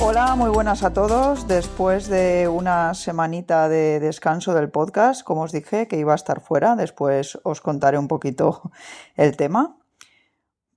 [0.00, 1.48] Hola, muy buenas a todos.
[1.48, 6.40] Después de una semanita de descanso del podcast, como os dije que iba a estar
[6.40, 8.70] fuera, después os contaré un poquito
[9.16, 9.76] el tema.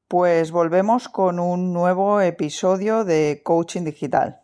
[0.07, 4.41] Pues volvemos con un nuevo episodio de Coaching Digital.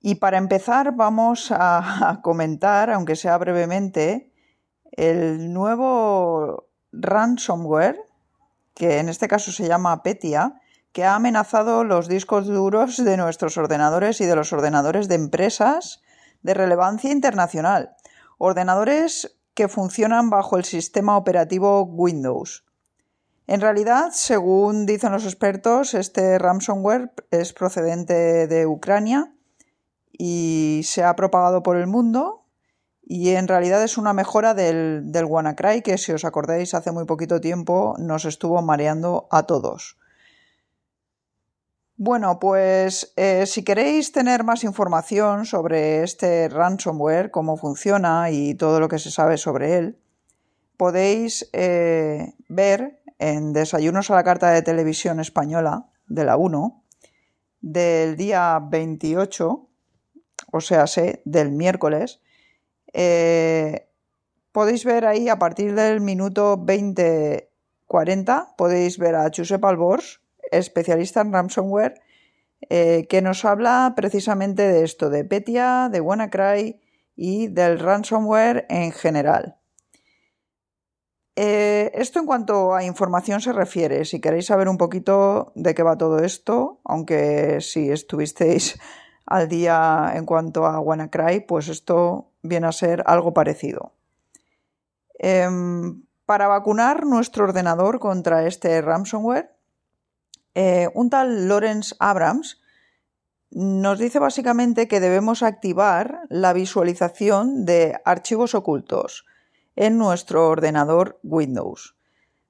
[0.00, 4.32] Y para empezar vamos a, comentar, aunque sea brevemente,
[4.92, 8.00] el nuevo ransomware,
[8.74, 10.60] que en este caso se llama Petia,
[10.96, 16.00] que ha amenazado los discos duros de nuestros ordenadores y de los ordenadores de empresas
[16.40, 17.94] de relevancia internacional.
[18.38, 22.64] Ordenadores que funcionan bajo el sistema operativo Windows.
[23.46, 29.34] En realidad, según dicen los expertos, este ransomware es procedente de Ucrania
[30.12, 32.46] y se ha propagado por el mundo
[33.02, 37.04] y en realidad es una mejora del, del WannaCry que si os acordáis hace muy
[37.04, 39.98] poquito tiempo nos estuvo mareando a todos.
[41.98, 48.80] Bueno, pues eh, si queréis tener más información sobre este ransomware, cómo funciona y todo
[48.80, 49.98] lo que se sabe sobre él,
[50.76, 56.84] podéis eh, ver en Desayunos a la Carta de Televisión Española de la 1
[57.62, 59.66] del día 28,
[60.52, 62.20] o sea, sé, del miércoles,
[62.92, 63.88] eh,
[64.52, 71.32] podéis ver ahí a partir del minuto 20.40, podéis ver a Josep Albors especialista en
[71.32, 72.00] ransomware,
[72.68, 76.80] eh, que nos habla precisamente de esto, de Petia, de WannaCry
[77.14, 79.56] y del ransomware en general.
[81.38, 85.82] Eh, esto en cuanto a información se refiere, si queréis saber un poquito de qué
[85.82, 88.78] va todo esto, aunque si estuvisteis
[89.26, 93.92] al día en cuanto a WannaCry, pues esto viene a ser algo parecido.
[95.18, 99.55] Em, para vacunar nuestro ordenador contra este ransomware,
[100.58, 102.62] eh, un tal Lawrence Abrams
[103.50, 109.26] nos dice básicamente que debemos activar la visualización de archivos ocultos
[109.76, 111.98] en nuestro ordenador Windows.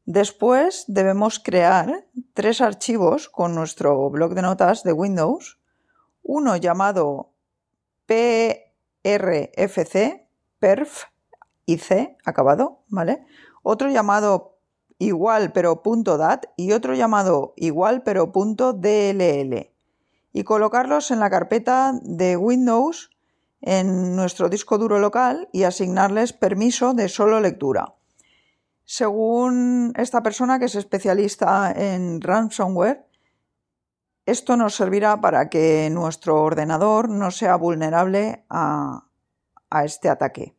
[0.05, 5.59] Después debemos crear tres archivos con nuestro bloc de notas de Windows,
[6.23, 7.33] uno llamado
[8.06, 8.69] PRFC,
[10.61, 11.06] perf
[11.65, 13.27] y C acabado, ¿vale?
[13.65, 14.56] Otro llamado
[14.99, 19.71] igual pero punto .dat y otro llamado igual pero punto .dll
[20.33, 23.11] y colocarlos en la carpeta de Windows
[23.62, 27.95] en nuestro disco duro local y asignarles permiso de solo lectura.
[28.85, 33.06] Según esta persona que es especialista en ransomware,
[34.27, 39.05] esto nos servirá para que nuestro ordenador no sea vulnerable a,
[39.71, 40.56] a este ataque.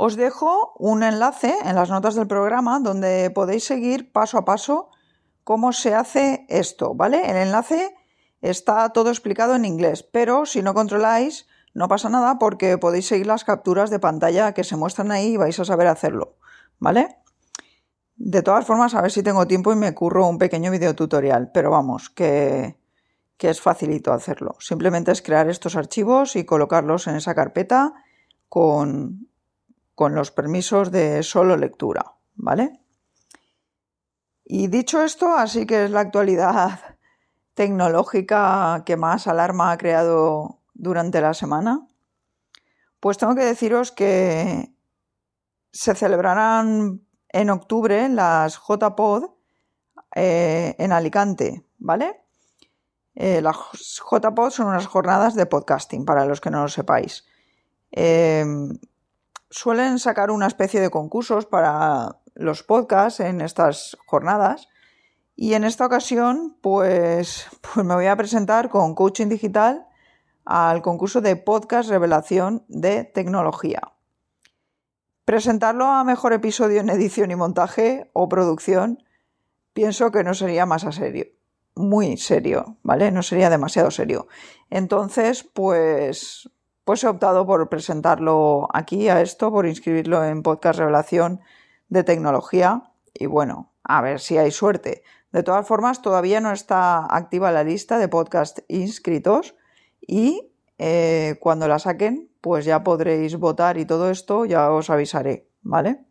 [0.00, 4.90] Os dejo un enlace en las notas del programa donde podéis seguir paso a paso
[5.42, 7.28] cómo se hace esto, ¿vale?
[7.28, 7.96] El enlace
[8.40, 13.26] está todo explicado en inglés, pero si no controláis, no pasa nada porque podéis seguir
[13.26, 16.36] las capturas de pantalla que se muestran ahí y vais a saber hacerlo,
[16.78, 17.16] ¿vale?
[18.14, 21.50] De todas formas, a ver si tengo tiempo y me curro un pequeño video tutorial,
[21.52, 22.78] pero vamos, que,
[23.36, 24.54] que es facilito hacerlo.
[24.60, 27.94] Simplemente es crear estos archivos y colocarlos en esa carpeta
[28.48, 29.27] con
[29.98, 32.78] con los permisos de solo lectura, ¿vale?
[34.44, 36.96] Y dicho esto, así que es la actualidad
[37.54, 41.88] tecnológica que más alarma ha creado durante la semana,
[43.00, 44.72] pues tengo que deciros que
[45.72, 49.24] se celebrarán en octubre las JPod
[50.14, 52.20] eh, en Alicante, ¿vale?
[53.16, 53.56] Eh, las
[54.08, 57.24] JPod son unas jornadas de podcasting, para los que no lo sepáis.
[57.90, 58.46] Eh,
[59.50, 64.68] suelen sacar una especie de concursos para los podcasts en estas jornadas.
[65.34, 69.86] Y en esta ocasión, pues, pues me voy a presentar con Coaching Digital
[70.44, 73.92] al concurso de podcast revelación de tecnología.
[75.24, 79.04] Presentarlo a mejor episodio en edición y montaje o producción,
[79.74, 81.26] pienso que no sería más a serio.
[81.74, 83.12] Muy serio, ¿vale?
[83.12, 84.26] No sería demasiado serio.
[84.70, 86.50] Entonces, pues,
[86.88, 91.42] pues he optado por presentarlo aquí a esto, por inscribirlo en Podcast Revelación
[91.90, 95.02] de Tecnología y bueno, a ver si hay suerte.
[95.30, 99.54] De todas formas, todavía no está activa la lista de podcast inscritos
[100.00, 105.46] y eh, cuando la saquen, pues ya podréis votar y todo esto, ya os avisaré,
[105.60, 106.06] ¿vale?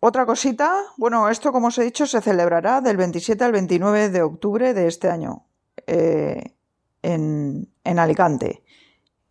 [0.00, 4.20] Otra cosita, bueno, esto como os he dicho se celebrará del 27 al 29 de
[4.20, 5.46] octubre de este año
[5.86, 6.57] eh,
[7.02, 8.62] en, en Alicante.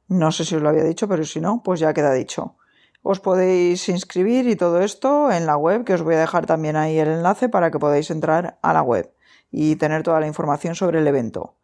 [0.07, 2.55] No sé si os lo había dicho, pero si no, pues ya queda dicho.
[3.03, 6.75] Os podéis inscribir y todo esto en la web, que os voy a dejar también
[6.75, 9.13] ahí el enlace para que podáis entrar a la web
[9.51, 11.55] y tener toda la información sobre el evento.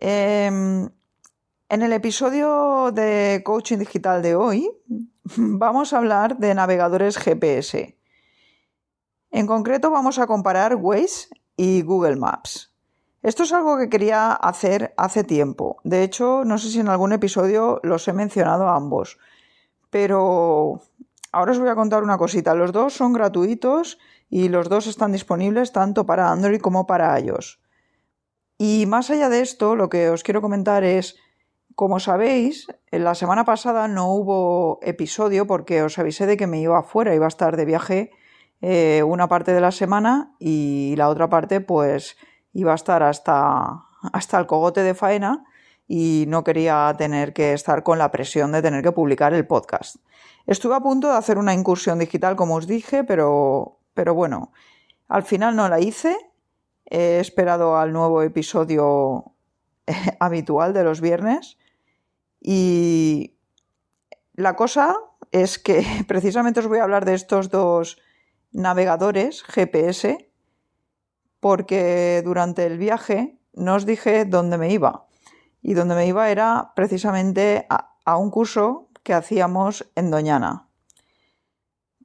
[0.00, 0.88] Em,
[1.68, 4.70] en el episodio de Coaching Digital de hoy
[5.36, 7.98] vamos a hablar de navegadores GPS.
[9.30, 12.73] En concreto vamos a comparar Waze y Google Maps.
[13.24, 15.78] Esto es algo que quería hacer hace tiempo.
[15.82, 19.18] De hecho, no sé si en algún episodio los he mencionado a ambos.
[19.88, 20.82] Pero
[21.32, 22.54] ahora os voy a contar una cosita.
[22.54, 23.98] Los dos son gratuitos
[24.28, 27.60] y los dos están disponibles tanto para Android como para iOS.
[28.58, 31.16] Y más allá de esto, lo que os quiero comentar es,
[31.74, 36.78] como sabéis, la semana pasada no hubo episodio porque os avisé de que me iba
[36.78, 38.10] afuera, iba a estar de viaje
[38.60, 42.18] eh, una parte de la semana y la otra parte pues
[42.54, 45.44] iba a estar hasta, hasta el cogote de faena
[45.86, 49.96] y no quería tener que estar con la presión de tener que publicar el podcast.
[50.46, 54.52] Estuve a punto de hacer una incursión digital, como os dije, pero, pero bueno,
[55.08, 56.16] al final no la hice.
[56.86, 59.32] He esperado al nuevo episodio
[60.20, 61.58] habitual de los viernes
[62.40, 63.36] y
[64.34, 64.96] la cosa
[65.32, 67.98] es que precisamente os voy a hablar de estos dos
[68.52, 70.30] navegadores GPS
[71.44, 75.08] porque durante el viaje no os dije dónde me iba.
[75.60, 80.68] Y dónde me iba era precisamente a, un curso que hacíamos en Doñana.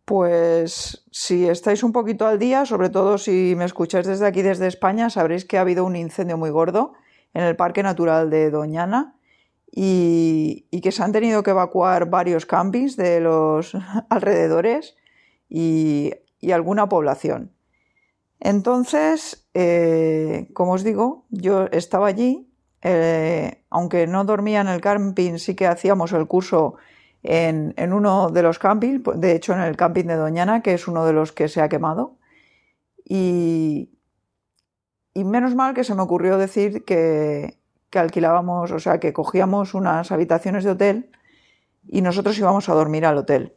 [0.03, 4.67] Pues si estáis un poquito al día, sobre todo si me escucháis desde aquí, desde
[4.67, 6.91] España, sabréis que ha habido un incendio muy gordo
[7.33, 9.15] en el Parque Natural de Doñana
[9.71, 13.71] y, que se han tenido que evacuar varios campings de los
[14.09, 14.97] alrededores
[15.47, 16.11] y
[16.51, 17.53] alguna población.
[18.39, 22.49] Entonces, eh, como os digo, yo estaba allí,
[22.81, 26.75] eh, aunque no dormía en el camping, sí que hacíamos el curso
[27.23, 31.05] en, uno de los campings, de hecho en el camping de Doñana, que es uno
[31.05, 32.17] de los que se ha quemado.
[33.03, 33.89] Y,
[35.15, 37.59] menos mal que se me ocurrió decir que,
[37.89, 41.11] que alquilábamos, o sea, que cogíamos unas habitaciones de hotel
[41.85, 43.53] y nosotros íbamos a dormir al hotel.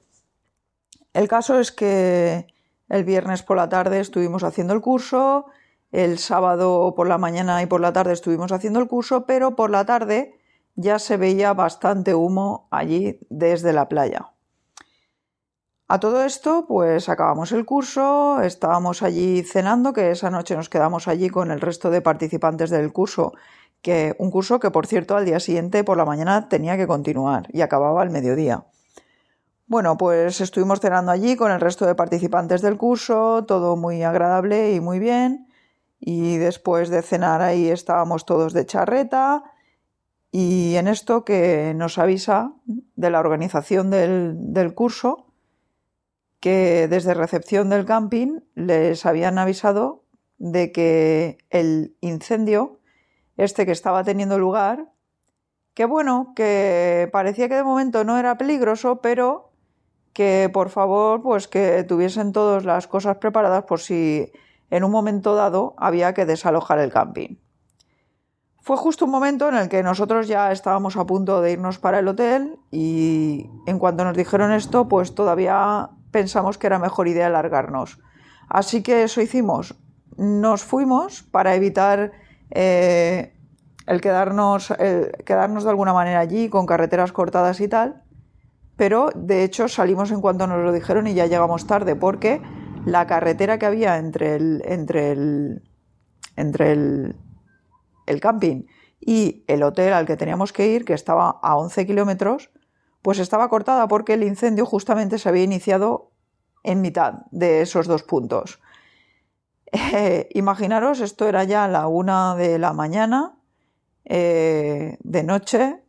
[1.12, 2.49] El caso es que
[2.92, 5.46] el viernes por la tarde estuvimos haciendo el curso,
[5.92, 9.70] el sábado por la mañana y por la tarde estuvimos haciendo el curso, pero por
[9.70, 10.38] la tarde
[10.74, 14.32] ya se veía bastante humo allí desde la playa.
[15.88, 21.08] A todo esto, pues acabamos el curso, estábamos allí cenando, que esa noche nos quedamos
[21.08, 23.32] allí con el resto de participantes del curso,
[23.80, 27.48] que un curso que por cierto al día siguiente por la mañana tenía que continuar
[27.54, 28.66] y acababa al mediodía.
[29.72, 34.74] Bueno, pues estuvimos cenando allí con el resto de participantes del curso, todo muy agradable
[34.74, 35.48] y muy bien.
[35.98, 39.44] Y después de cenar ahí estábamos todos de charreta.
[40.30, 45.32] Y en esto que nos avisa de la organización del, del curso,
[46.38, 50.04] que desde recepción del camping les habían avisado
[50.36, 52.78] de que el incendio,
[53.38, 54.92] este que estaba teniendo lugar,
[55.73, 59.51] que bueno, que parecía que de momento no era peligroso, pero
[60.12, 64.31] que por favor pues que tuviesen todas las cosas preparadas por si
[64.71, 67.37] en un momento dado había que desalojar el camping.
[68.61, 71.99] Fue justo un momento en el que nosotros ya estábamos a punto de irnos para
[71.99, 77.26] el hotel y en cuanto nos dijeron esto pues todavía pensamos que era mejor idea
[77.26, 77.99] alargarnos.
[78.49, 79.75] Así que eso hicimos.
[80.16, 82.12] Nos fuimos para evitar
[82.50, 83.35] eh,
[83.87, 88.02] el, quedarnos, el quedarnos de alguna manera allí con carreteras cortadas y tal
[88.82, 92.42] pero de hecho salimos en cuanto nos lo dijeron y ya llegamos tarde porque
[92.84, 95.62] la carretera que había entre el, entre el,
[96.34, 97.16] entre el,
[98.06, 98.64] el camping
[98.98, 102.50] y el hotel al que teníamos que ir, que estaba a 11 kilómetros,
[103.02, 106.10] pues estaba cortada porque el incendio justamente se había iniciado
[106.64, 108.58] en mitad de esos dos puntos.
[109.94, 113.38] Eh, imaginaros, esto era ya la una de la mañana,
[114.04, 115.84] eh, de noche,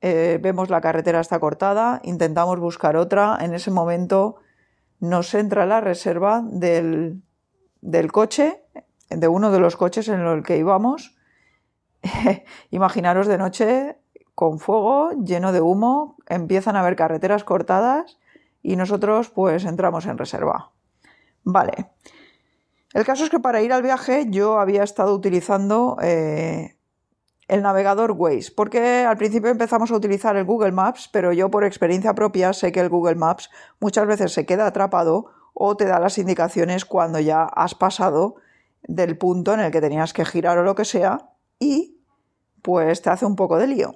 [0.00, 4.36] eh, vemos la carretera está cortada, intentamos buscar otra, en ese momento
[5.00, 7.22] nos entra la reserva del,
[7.80, 8.62] del coche,
[9.10, 11.16] de uno de los coches en el que íbamos.
[12.70, 13.98] Imaginaros de noche
[14.34, 18.18] con fuego, lleno de humo, empiezan a haber carreteras cortadas
[18.62, 20.70] y nosotros pues entramos en reserva.
[21.42, 21.90] Vale.
[22.94, 26.77] El caso es que para ir al viaje yo había estado utilizando eh,
[27.48, 31.64] el navegador Waze, porque al principio empezamos a utilizar el Google Maps, pero yo por
[31.64, 33.50] experiencia propia sé que el Google Maps
[33.80, 38.36] muchas veces se queda atrapado o te da las indicaciones cuando ya has pasado
[38.82, 41.96] del punto en el que tenías que girar o lo que sea y
[42.60, 43.94] pues te hace un poco de lío.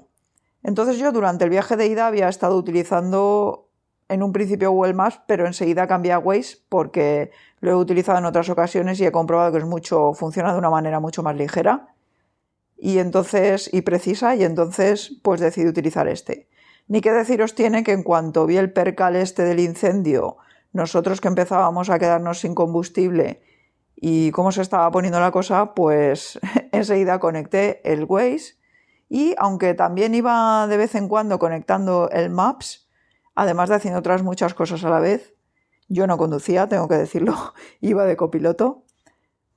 [0.63, 3.69] Entonces yo durante el viaje de ida había estado utilizando
[4.09, 7.31] en un principio Google Maps, pero enseguida cambié a Waze porque
[7.61, 10.71] lo he utilizado en otras ocasiones y he comprobado que es mucho, funciona de una
[10.71, 11.92] manera mucho más ligera
[12.85, 16.49] y entonces y precisa y entonces pues decidí utilizar este.
[16.89, 20.39] Ni que deciros tiene que en cuanto vi el percal este del incendio,
[20.73, 23.41] nosotros que empezábamos a quedarnos sin combustible
[23.95, 26.41] y cómo se estaba poniendo la cosa, pues
[26.73, 28.57] enseguida conecté el Waze
[29.09, 32.89] y aunque también iba de vez en cuando conectando el Maps,
[33.37, 35.35] además de haciendo otras muchas cosas a la vez,
[35.87, 37.37] yo no conducía, tengo que decirlo,
[37.81, 38.82] iba de copiloto,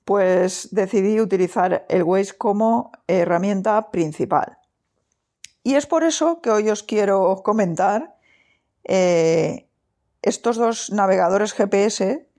[0.05, 4.59] pues decidí utilizar el Waze como herramienta principal.
[5.63, 8.15] Y es por eso que hoy os quiero comentar
[8.83, 9.67] eh,
[10.21, 12.29] estos dos navegadores GPS,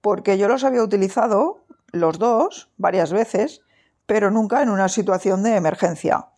[0.00, 3.60] porque yo los había utilizado, los dos, varias veces,
[4.06, 6.28] pero nunca en una situación de emergencia.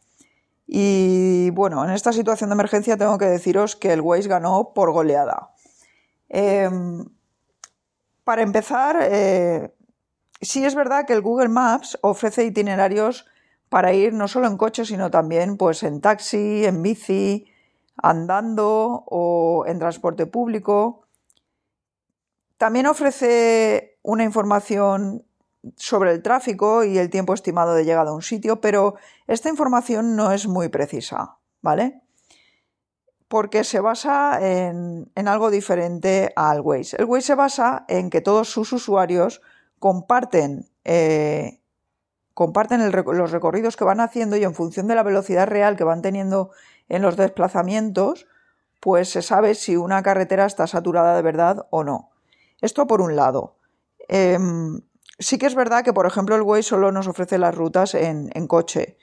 [0.66, 4.90] Y bueno, en esta situación de emergencia tengo que deciros que el Waze ganó por
[4.90, 5.52] goleada.
[6.28, 7.04] Em,
[8.24, 9.75] para empezar, eh,
[10.40, 13.26] sí es verdad que el Google Maps ofrece itinerarios
[13.68, 17.46] para ir no solo en coche, sino también pues, en taxi, en bici,
[17.96, 21.02] andando o en transporte público.
[22.56, 25.24] También ofrece una información
[25.74, 28.94] sobre el tráfico y el tiempo estimado de llegada a un sitio, pero
[29.26, 32.02] esta información no es muy precisa, ¿vale?
[33.28, 36.96] Porque se basa en, algo diferente al Waze.
[36.98, 39.42] El Waze se basa en que todos sus usuarios
[39.86, 41.60] comparten, eh,
[42.36, 46.50] los recorridos que van haciendo y en función de la velocidad real que van teniendo
[46.88, 48.26] en los desplazamientos,
[48.80, 52.10] pues se sabe si una carretera está saturada de verdad o no.
[52.60, 53.58] Esto por un lado.
[54.08, 54.80] Em,
[55.20, 58.28] sí que es verdad que, por ejemplo, el Waze solo nos ofrece las rutas en,
[58.48, 58.98] coche,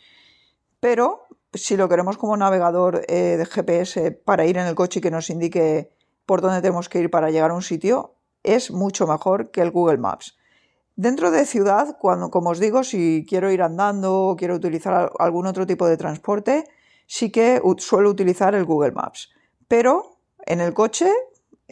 [0.81, 5.01] pero si lo queremos como navegador eh, de GPS para ir en el coche y
[5.01, 5.93] que nos indique
[6.25, 9.71] por dónde tenemos que ir para llegar a un sitio, es mucho mejor que el
[9.71, 10.35] Google Maps.
[10.95, 15.47] Dentro de ciudad, cuando, como os digo, si quiero ir andando o quiero utilizar algún
[15.47, 16.65] otro tipo de transporte,
[17.07, 19.31] sí que suelo utilizar el Google Maps.
[19.67, 21.11] Pero en el coche,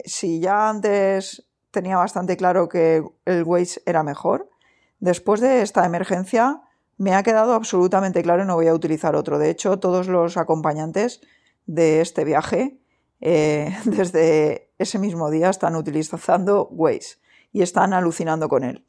[0.04, 4.50] si ya antes tenía bastante claro que el Waze era mejor,
[4.98, 6.62] después de esta emergencia
[6.98, 9.38] me ha quedado absolutamente claro y no voy a utilizar otro.
[9.38, 11.20] De hecho, todos los acompañantes
[11.66, 12.80] de este viaje,
[13.20, 17.18] eh, desde ese mismo día, están utilizando Waze
[17.52, 18.84] y están alucinando con él.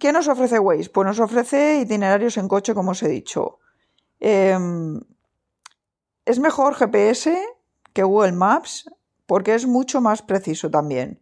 [0.00, 0.90] ¿Qué nos ofrece Waze?
[0.90, 3.58] Pues nos ofrece itinerarios en coche, como os he dicho.
[4.20, 5.00] Em,
[6.24, 7.36] es mejor GPS
[7.92, 8.90] que Google Maps
[9.26, 11.20] porque es mucho más preciso también.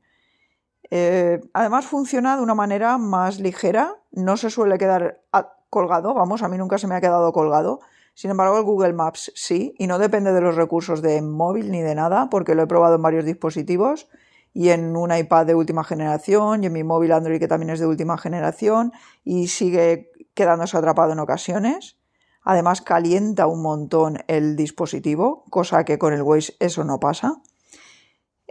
[0.91, 5.23] Eh, además funciona de una manera más ligera, no se suele quedar
[5.69, 7.81] colgado, vamos, a mí nunca se me ha quedado colgado.
[8.15, 11.81] Sin embargo, el Google Maps sí, y no depende de los recursos de móvil ni
[11.81, 14.09] de nada, porque lo he probado en varios dispositivos
[14.52, 17.80] y en un iPad de última generación y en mi móvil Android que también es
[17.80, 18.92] de última generación
[19.25, 21.99] y sigue quedándose atrapado en ocasiones.
[22.42, 27.42] Además calienta un montón el dispositivo, cosa que con el Waze eso no pasa.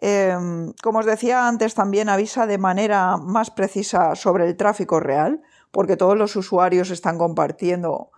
[0.01, 5.41] Em, como os decía antes, también avisa de manera más precisa sobre el tráfico real,
[5.71, 8.11] porque todos los usuarios están compartiendo.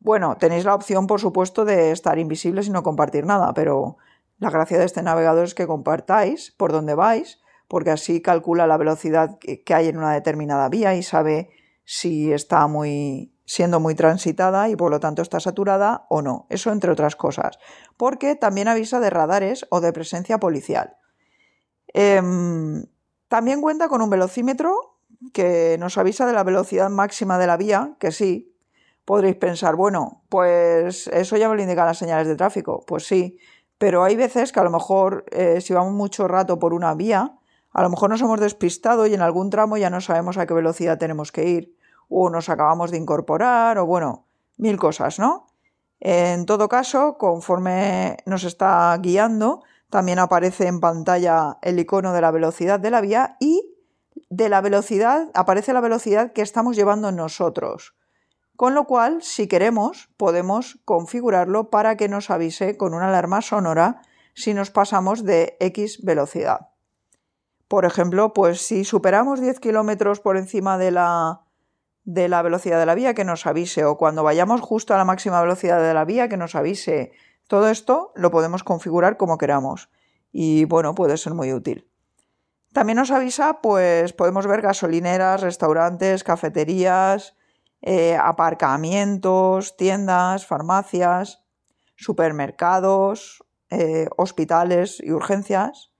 [0.00, 3.96] Bueno, tenéis la opción, por supuesto, de estar invisibles y no compartir nada, pero
[4.38, 8.76] la gracia de este navegador es que compartáis por dónde vais, porque así calcula la
[8.76, 11.50] velocidad que hay en una determinada vía y sabe
[11.84, 16.46] si está muy siendo muy transitada y por lo tanto está saturada o no.
[16.48, 17.58] Eso entre otras cosas.
[17.96, 20.96] Porque también avisa de radares o de presencia policial.
[21.88, 22.86] Em,
[23.28, 24.98] también cuenta con un velocímetro
[25.32, 28.56] que nos avisa de la velocidad máxima de la vía, que sí,
[29.04, 32.84] podréis pensar, bueno, pues eso ya me lo indican las señales de tráfico.
[32.86, 33.38] Pues sí,
[33.84, 37.34] pero hay veces que a lo mejor eh, si vamos mucho rato por una vía,
[37.70, 40.54] a lo mejor nos hemos despistado y en algún tramo ya no sabemos a qué
[40.54, 41.76] velocidad tenemos que ir,
[42.08, 44.24] o nos acabamos de incorporar, o bueno,
[44.56, 45.48] mil cosas, ¿no?
[46.00, 52.30] En todo caso, conforme nos está guiando, también aparece en pantalla el icono de la
[52.30, 53.70] velocidad de la vía y
[54.30, 57.94] de la velocidad, aparece la velocidad que estamos llevando nosotros.
[58.56, 64.02] Con lo cual, si queremos, podemos configurarlo para que nos avise con una alarma sonora
[64.34, 66.68] si nos pasamos de X velocidad.
[67.66, 71.42] Por ejemplo, pues si superamos 10 kilómetros por encima de la,
[72.04, 75.04] de la velocidad de la vía, que nos avise, o cuando vayamos justo a la
[75.04, 77.12] máxima velocidad de la vía, que nos avise.
[77.48, 79.90] Todo esto lo podemos configurar como queramos
[80.30, 81.88] y bueno, puede ser muy útil.
[82.72, 87.36] También nos avisa, pues podemos ver gasolineras, restaurantes, cafeterías,
[87.86, 91.44] eh, aparcamientos, tiendas, farmacias,
[91.96, 95.92] supermercados, eh, hospitales y urgencias,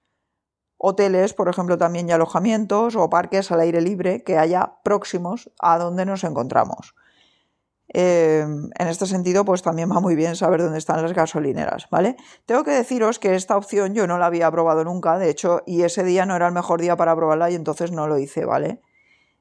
[0.79, 5.77] hoteles, por ejemplo, también y alojamientos o parques al aire libre que haya próximos a
[5.77, 6.95] donde nos encontramos.
[7.89, 12.17] Em, en este sentido, pues también va muy bien saber dónde están las gasolineras, ¿vale?
[12.47, 15.83] Tengo que deciros que esta opción yo no la había probado nunca, de hecho, y
[15.83, 18.81] ese día no era el mejor día para probarla y entonces no lo hice, ¿vale?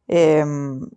[0.08, 0.90] Em,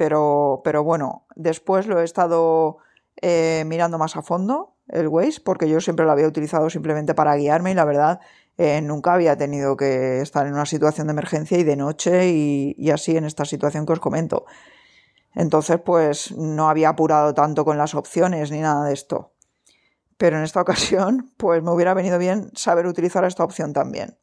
[0.00, 2.78] pero, pero bueno, después lo he estado
[3.20, 7.36] eh, mirando más a fondo, el Waze, porque yo siempre lo había utilizado simplemente para
[7.36, 8.18] guiarme y la verdad
[8.56, 12.90] eh, nunca había tenido que estar en una situación de emergencia y de noche y
[12.90, 14.46] así en esta situación que os comento.
[15.34, 19.34] Entonces, pues no había apurado tanto con las opciones ni nada de esto.
[20.16, 24.16] Pero en esta ocasión, pues me hubiera venido bien saber utilizar esta opción también.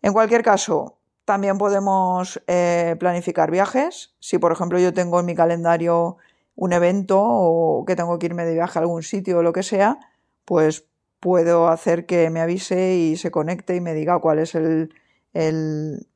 [0.00, 4.14] En cualquier caso, también podemos eh, planificar viajes.
[4.20, 6.16] Si, por ejemplo, yo tengo en mi calendario
[6.54, 9.64] un evento o que tengo que irme de viaje a algún sitio o lo que
[9.64, 9.98] sea,
[10.44, 10.86] pues
[11.20, 14.94] puedo hacer que me avise y se conecte y me diga cuál es el,
[15.34, 16.06] el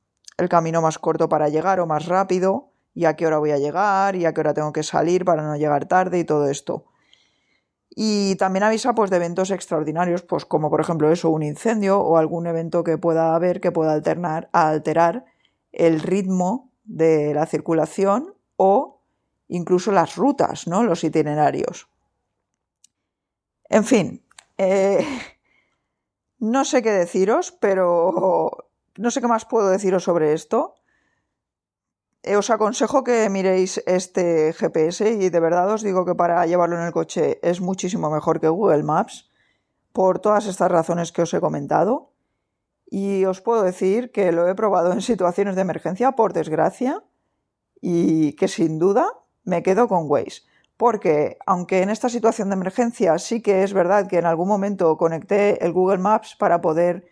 [0.49, 4.15] camino más corto para llegar o más rápido y a qué hora voy a llegar
[4.15, 6.85] y a qué hora tengo que salir para no llegar tarde y todo esto.
[7.91, 12.17] Y también avisa pues, de eventos extraordinarios, pues como por ejemplo eso, un incendio o
[12.17, 14.01] algún evento que pueda haber que pueda
[14.53, 15.25] alterar
[15.73, 19.03] el ritmo de la circulación o
[19.49, 20.85] incluso las rutas, ¿no?
[20.85, 21.89] los itinerarios.
[23.69, 24.25] En fin,
[24.59, 25.05] eh,
[26.39, 30.75] no sé qué deciros, pero no sé qué más puedo deciros sobre esto.
[32.23, 36.77] Eh, os aconsejo que miréis este GPS y de verdad os digo que para llevarlo
[36.77, 39.31] en el coche es muchísimo mejor que Google Maps
[39.93, 42.13] por todas estas razones que os he comentado.
[42.91, 47.05] Y os puedo decir que lo he probado en situaciones de emergencia, por desgracia,
[47.81, 49.07] y que sin duda
[49.45, 50.43] me quedo con Waze.
[50.77, 54.97] Porque aunque en esta situación de emergencia sí que es verdad que en algún momento
[54.99, 57.07] conecté el Google Maps para poder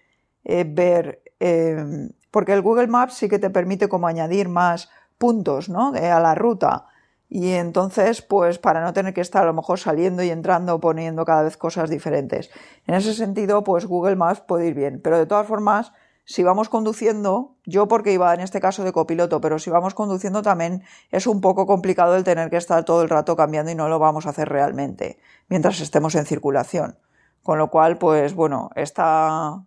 [0.45, 5.69] eh, ver, eh, porque el Google Maps sí que te permite como añadir más puntos
[5.69, 5.93] ¿no?
[5.95, 6.87] a la ruta.
[7.29, 11.27] Y entonces, pues para no tener que estar a lo mejor saliendo y entrando, poniendo
[11.27, 12.51] cada vez cosas diferentes.
[12.87, 15.01] En ese sentido, pues Google Maps puede ir bien.
[15.03, 15.93] Pero de todas formas,
[16.25, 20.43] si vamos conduciendo, yo porque iba en este caso de copiloto, pero si vamos conduciendo
[20.43, 23.89] también es un poco complicado el tener que estar todo el rato cambiando y no
[23.89, 26.99] lo vamos a hacer realmente mientras estemos en circulación.
[27.43, 29.65] Con lo cual, pues bueno, esta,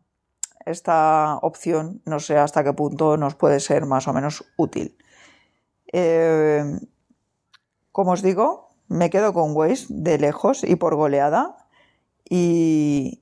[0.65, 4.97] esta opción no sé hasta qué punto nos puede ser más o menos útil.
[5.91, 6.79] Eh,
[7.91, 11.57] como os digo, me quedo con Waze de lejos y por goleada.
[12.29, 13.21] Y,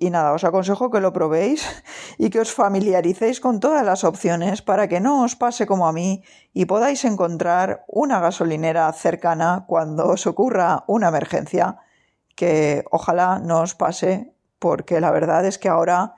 [0.00, 1.62] y nada, os aconsejo que lo probéis
[2.18, 5.92] y que os familiaricéis con todas las opciones para que no os pase como a
[5.92, 11.76] mí y podáis encontrar una gasolinera cercana cuando os ocurra una emergencia,
[12.34, 16.14] que ojalá no os pase, porque la verdad es que ahora,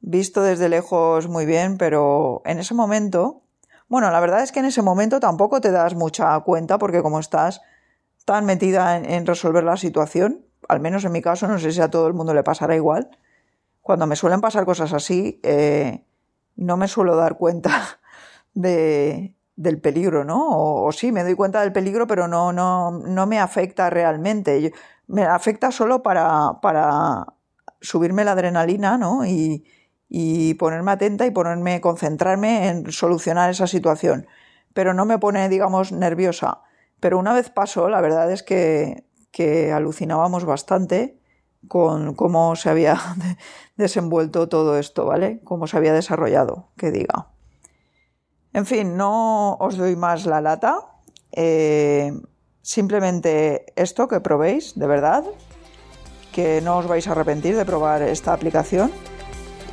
[0.00, 3.42] visto desde lejos muy bien, pero en ese momento
[3.88, 7.20] bueno, la verdad es que en ese momento tampoco te das mucha cuenta porque como
[7.20, 7.60] estás
[8.24, 11.90] tan metida en, resolver la situación, al menos en mi caso, no sé si a
[11.90, 13.10] todo el mundo le pasará igual,
[13.82, 16.04] cuando me suelen pasar cosas así, eh,
[16.56, 18.00] no me suelo dar cuenta
[18.54, 20.48] de, del peligro, ¿no?
[20.48, 24.72] O, sí, me doy cuenta del peligro, pero no, no, no me afecta realmente.
[25.06, 27.26] me afecta solo para, para
[27.80, 29.24] subirme la adrenalina, ¿no?
[29.24, 29.64] Y,
[30.08, 34.26] y ponerme atenta y ponerme, concentrarme en solucionar esa situación.
[34.72, 36.62] Pero no me pone, digamos, nerviosa.
[37.00, 41.18] Pero una vez pasó, la verdad es que, que alucinábamos bastante
[41.68, 42.98] con cómo se había
[43.76, 45.40] desenvuelto todo esto, ¿vale?
[45.44, 47.28] Cómo se había desarrollado, que diga.
[48.52, 50.78] En fin, no os doy más la lata.
[51.32, 52.12] Eh,
[52.62, 55.24] simplemente esto que probéis, de verdad,
[56.32, 58.90] que no os vais a arrepentir de probar esta aplicación.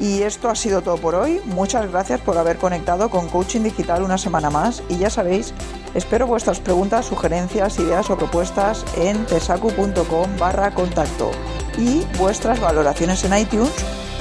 [0.03, 1.39] Y esto ha sido todo por hoy.
[1.45, 4.83] Muchas gracias por haber conectado con Coaching Digital una semana más.
[4.89, 5.53] Y ya sabéis,
[5.93, 11.31] espero vuestras preguntas, sugerencias, ideas o propuestas en tesacu.com barra contacto
[11.77, 13.71] y vuestras valoraciones en iTunes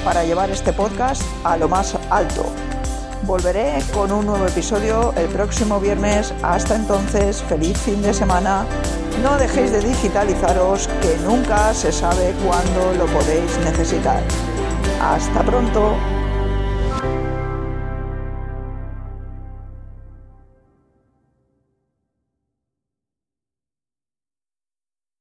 [0.05, 2.45] para llevar este podcast a lo más alto.
[3.25, 6.33] Volveré con un nuevo episodio el próximo viernes.
[6.45, 8.67] Hasta entonces, feliz fin de semana.
[9.21, 14.23] No dejéis de digitalizaros, que nunca se sabe cuándo lo podéis necesitar.
[15.03, 16.22] Hasta pronto.